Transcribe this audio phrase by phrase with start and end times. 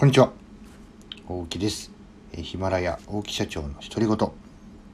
[0.00, 0.32] こんにちは。
[1.28, 1.90] 大木です。
[2.32, 4.16] ヒマラヤ大木社長の独り言。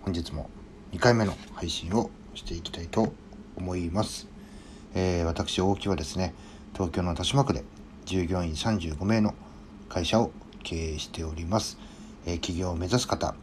[0.00, 0.50] 本日も
[0.90, 3.12] 2回目の配信をしていきたいと
[3.56, 4.26] 思います、
[4.96, 6.34] えー、私大木はですね
[6.72, 7.62] 東京の豊島区で
[8.06, 9.34] 従業員35名の
[9.88, 10.32] 会社を
[10.64, 11.78] 経営しております、
[12.26, 13.36] えー、起業を目指す方、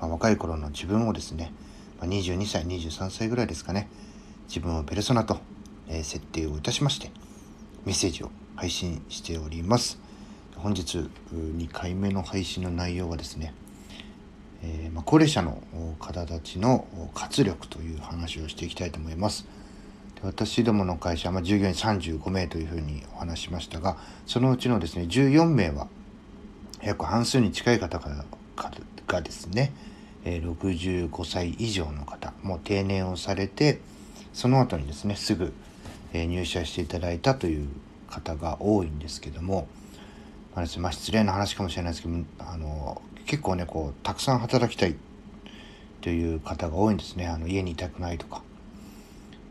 [0.00, 1.54] まあ、若い頃の自分をですね、
[1.98, 3.88] まあ、22歳23歳ぐらいですかね
[4.46, 5.38] 自分をペルソナと、
[5.88, 7.10] えー、設定をいたしまして
[7.86, 10.06] メッセージを配信しております。
[10.58, 13.54] 本日2回目の配信の内容はですね、
[14.62, 15.62] えー、まあ、高齢者の
[16.00, 19.46] 方たちの活力という話をしていきたいと思います。
[20.16, 25.86] で私どもの会社、まあ、従業員35名というふうにお話しましたがそのうちのですね14名は
[26.82, 28.24] 約半数に近い方が
[29.06, 29.72] がですね、
[30.24, 33.80] え、65歳以上の方もう定年をされて
[34.32, 35.52] その後にですねすぐ、
[36.12, 37.68] 入社していただいたという
[38.08, 39.68] 方が多いんですけども
[40.58, 44.96] あれですまあ、失礼な話かもしれないですけどあの結構ねこうたくさん働きたい
[46.00, 48.42] という方が多いんですねあの家にいたくないとか。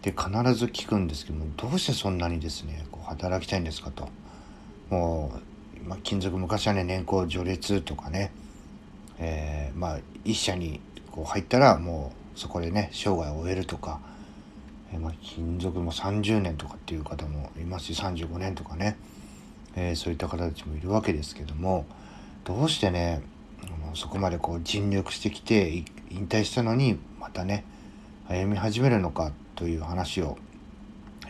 [0.01, 4.09] で必ず聞くんですけどもどうしてそんなにですねこう働きたいんですかと。
[4.89, 5.31] も
[5.85, 8.31] う、まあ、金属昔はね年功序列とかね、
[9.17, 14.01] えー、まあ一社にこう入ったらもうそこでね生涯を終えるとか、
[14.91, 18.97] えー、まあ、金属も30年とかっていう方もいますし35年とかね。
[19.77, 21.85] えー、そういった方たちもいるわけですけども
[22.43, 23.21] どうしてね
[23.93, 25.69] そこまでこう尽力してきて
[26.09, 27.63] 引退したのにまたね
[28.27, 30.37] 歩み始めるのかという話を、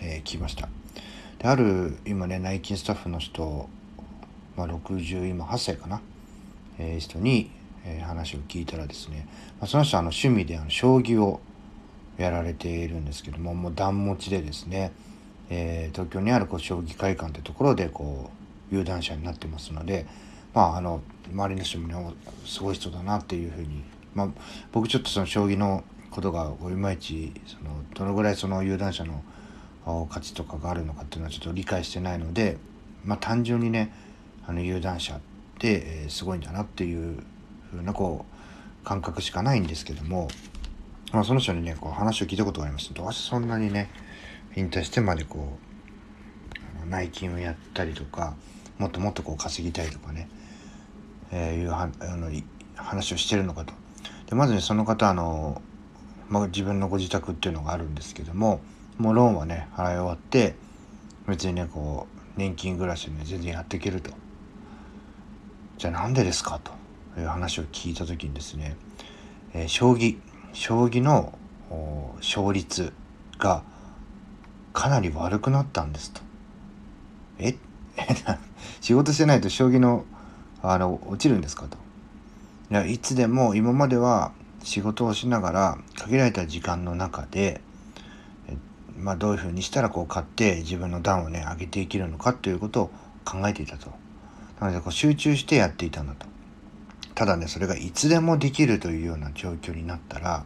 [0.01, 0.69] えー、聞きました。
[1.39, 3.69] である今ね内勤スタッフの人、
[4.55, 6.01] まあ、60今8歳かな、
[6.79, 7.51] えー、人に、
[7.85, 9.27] えー、話を聞いたらですね、
[9.59, 11.41] まあ、その人あの趣味であの将棋を
[12.17, 14.91] やられているんですけどももう段持ちでですね、
[15.49, 18.29] えー、東京にあるこう将棋会館というところでこ
[18.71, 20.05] う有段者になってますので、
[20.53, 22.13] まあ、あの周りの人もね
[22.45, 24.29] すごい人だなっていうふうに、まあ、
[24.71, 29.23] 僕ちょっとその将棋のことがいまいちそのどのぐらいその有段者の
[30.09, 32.57] 価値とかがあるのかっていうのはちょっと理解してないので、
[33.05, 33.93] まあ、単純にね
[34.45, 35.19] あの有段者っ
[35.59, 37.21] て、すごいんだなっていう
[37.71, 38.25] ふうなこ
[38.81, 40.29] う感覚しかないんですけども、
[41.11, 43.89] まあ、その人にねこう話を聞いたことがありますどうしてそんなにね
[44.57, 45.57] 引退してまでこ
[46.83, 48.35] う内勤をやったりとか
[48.79, 50.29] もっともっとこう稼ぎたいとかね、
[51.31, 52.31] えー、いうはあの
[52.75, 53.73] 話をしてるのかと。
[54.27, 55.61] でまずねその方あの、
[56.27, 58.59] まあ、自分のご自宅っていうのがあるんですけども
[58.97, 60.55] もうローンはね払い終わって
[61.27, 64.11] 別にねこう年金暮らしでね全然やっていけると。
[65.77, 66.71] じゃあなんでですかと
[67.19, 68.75] いう話を聞いた時にですね、
[69.53, 70.17] えー、将棋
[70.53, 71.37] 将棋の
[72.19, 72.91] 勝率
[73.37, 73.63] が
[74.77, 76.21] かなり悪くなったんですと。
[77.39, 77.55] え？
[78.79, 80.05] 仕事してないと将棋の
[80.61, 81.77] あの落ちるんですかと。
[82.69, 84.33] いやいつでも今までは
[84.63, 87.59] 仕事をしながら限られた時間の中で
[88.99, 92.91] まあ、どういうふうにしたらこう買って自分の段をね上げていけるのかということを
[93.25, 93.91] 考えていたと。
[94.59, 96.27] なのでこう集中してやっていたんだと。
[97.15, 100.43] ただねそれがいつでもできるというような状況になったら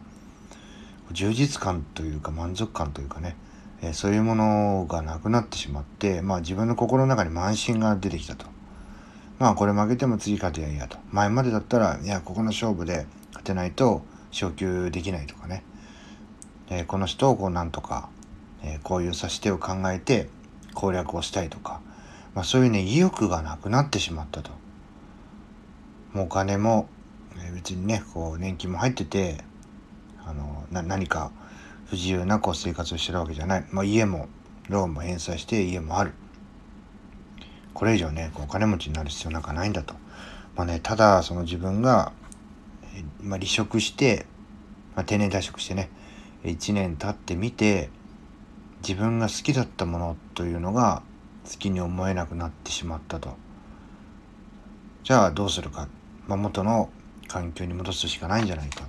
[1.10, 3.36] 充実感というか満足感というかね
[3.82, 8.46] えそういうものがなくなってしまって、まあ自分の心の中に慢心が出てきたと。
[9.40, 10.98] まあこれ負けても次勝てばいやと。
[11.10, 15.64] 前までだったら、いや、ここの勝負で勝てないと昇級できないとかね。
[16.70, 18.08] えこの人をこうなんとか、
[18.62, 20.28] えこういう指し手を考えて
[20.74, 21.80] 攻略をしたいとか、
[22.34, 24.52] まあそういうね、意欲がなくなってしまったと。
[26.12, 26.88] もうお金も、
[27.44, 29.42] え別にね、こう年金も入ってて、
[30.24, 31.32] あの、何か、
[31.92, 33.66] 不自由なこう生活をしてるわけじゃない。
[33.70, 34.30] まあ、家も、
[34.70, 36.14] ローンも返済して家もある。
[37.74, 39.94] これ以上ね、こうお金持ちになる必要なんかないんだと。
[40.56, 42.14] まあね、ただ、その自分が、
[43.20, 44.24] まあ、離職して、
[44.96, 45.90] まあ、定年退職してね、
[46.44, 47.90] 1年経ってみて、
[48.80, 51.02] 自分が好きだったものというのが
[51.44, 53.36] 好きに思えなくなってしまったと。
[55.04, 55.88] じゃあどうするか。
[56.26, 56.88] まあ、元の
[57.28, 58.88] 環境に戻すしかないんじゃないか。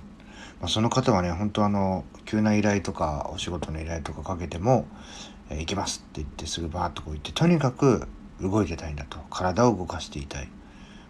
[0.60, 4.86] まあ、その方はね本当あの急な依頼とかお仕事の依頼とかかけても
[5.50, 8.08] 「えー、行きます」って言ってすぐバーッとこう言ってとにかく
[8.40, 9.18] 動いてたいんだと。
[9.30, 10.48] 体を動かしていたい、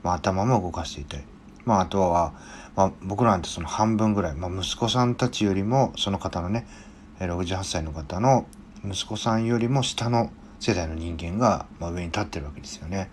[0.02, 1.24] まあ、頭も動かしていたい。
[1.64, 2.34] まああとは、
[2.76, 6.66] まあ、僕なんてその半分ぐらい、まあ、息子さんたちよりもその方のね
[7.20, 8.46] 68歳の方の
[8.84, 10.30] 息子さんよりも下の
[10.60, 13.10] 世代の人間が、まあ、上に立ってるわけですよね。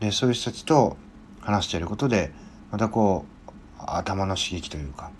[0.00, 0.96] でそういう人たちと
[1.40, 2.32] 話していることで
[2.72, 5.10] またこう頭の刺激というか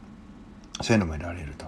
[0.82, 1.66] そういうのも得られると。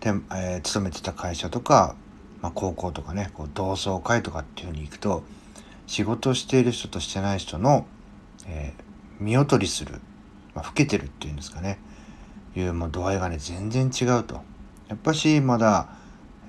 [0.00, 1.94] で、えー、勤めてた会社とか、
[2.40, 5.22] まあ、高校とかねこう同窓会とかっていうふうに行くと
[5.86, 7.86] 仕事をしている人としてない人の
[8.46, 10.00] えー、見劣りする、
[10.54, 11.78] まあ、老けてるっていうんですかね。
[12.56, 14.42] いうもう度合いがね全然違うと。
[14.88, 15.88] やっぱしまだ、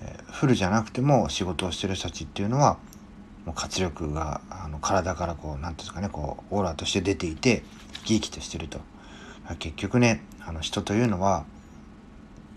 [0.02, 2.78] えー、フルじゃなくても仕事をしてる人たちっていうのは
[3.46, 7.64] もう活力があの体からこう何て言うんですかねこうオーラとして出ていて
[7.94, 8.80] 生き生きとしてると。
[9.60, 11.46] 結局ねあの人というのは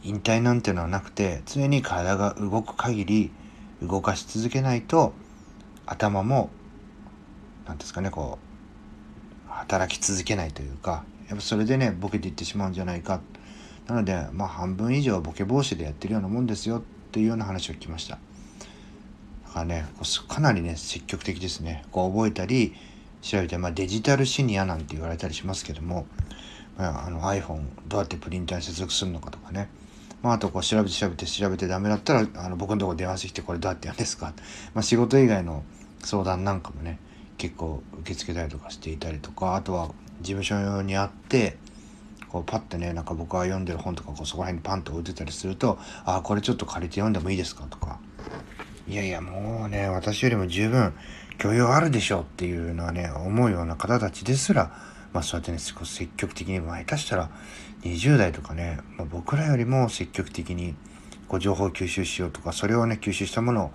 [0.02, 3.30] 引退なんていうのはなくて常に体が動く限り
[3.82, 5.12] 動かし続けないと
[5.86, 6.50] 頭も
[7.66, 8.38] 何ですかねこ
[9.48, 13.20] う働き続けないというかやっぱそれでねボケていってしまうんじゃないか。
[13.86, 16.82] なのでまあ半分以上ボケ防止でやってるようなもんですよっ
[17.12, 18.18] ていうような話を聞きました。
[19.46, 19.86] だからね
[20.28, 21.84] かなりね積極的ですね。
[21.92, 22.74] こう覚えたり
[23.22, 26.06] 調べて、まあ、デジタルシニアなんて言われたりしますけども、
[26.78, 29.68] あ、の iPhone どうやってプリンターに接続するのかとかね
[30.24, 34.32] まあ、あとこう調べて調べて調べてダメだったらあの僕のとこ電話してきてこれどうやってやるんですか、
[34.72, 35.62] まあ、仕事以外の
[36.02, 36.98] 相談なんかもね
[37.36, 39.88] 結構受け付けたりとかしていたりとかあとは
[40.22, 41.58] 事務所用にあって
[42.30, 47.98] こうパッてねなんか僕が読んでる本とかこうそこら辺にパンと置いてたりすると「ああこれちょっと借りて読んでもいいですか?」とか
[48.88, 50.94] 「いやいやもうね私よりも十分
[51.36, 54.72] 許容あるでしょ」っていうのはね思うような方たちですら
[55.14, 57.30] まあそうやってね積極的にまあ下手したら
[57.82, 60.74] 20代とかね、まあ、僕らよりも積極的に
[61.28, 63.70] こう情報を吸収しようとかそれをね吸収したものを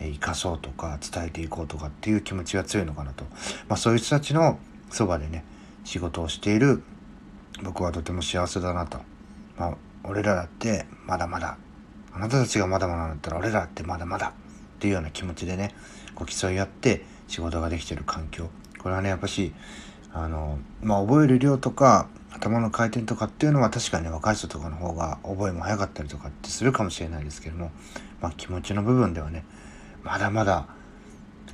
[0.00, 3.24] 生かそうとか伝えていこうとかっていう気持ちが強いのかなと、
[3.68, 4.58] まあ、そういう人たちの
[4.90, 5.44] そばでね
[5.84, 6.82] 仕事をしている
[7.62, 8.98] 僕はとても幸せだなと、
[9.58, 11.58] まあ、俺らだってまだまだ
[12.12, 14.32] あなたたちがまだまだだったら俺らってまだまだっ
[14.78, 15.74] ていうような気持ちでね
[16.14, 18.48] こう競い合って仕事ができてる環境。
[18.78, 19.52] これはねやっぱし
[20.12, 27.70] あのまあ覚える量とか頭の回転とかっていうのは確かに若い人とかの方が覚えも早かったりとかってするかもしれないですけども、
[28.20, 29.44] まあ、気持ちの部分ではね
[30.02, 30.66] まだまだ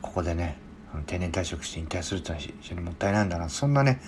[0.02, 0.58] ここでね
[1.06, 4.00] 定年退職して引退するってのは非常にもったいないんだなそんなね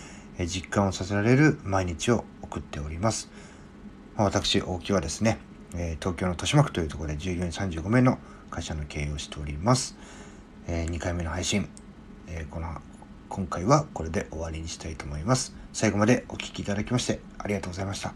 [0.46, 3.31] 実感をさせられる毎日を送っております、
[4.16, 5.38] まあ、私大木はですね
[6.00, 8.19] 東京の豊島区というところで従業員35名の
[8.50, 9.96] 会社の経営をしております、
[10.69, 11.69] え2回目の配信、
[12.50, 12.81] この
[13.28, 18.14] 今回はこれで終わりにしたいと思います最後までお聴きいただきましてありがとうございました。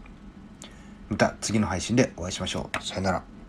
[1.11, 2.83] また次の配信でお会いしましょう。
[2.83, 3.40] さよなら。